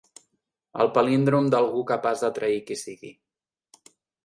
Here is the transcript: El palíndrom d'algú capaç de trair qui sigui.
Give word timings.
El 0.85 0.89
palíndrom 0.95 1.51
d'algú 1.55 1.85
capaç 1.93 2.25
de 2.27 2.33
trair 2.39 2.59
qui 2.71 2.81
sigui. 2.85 3.15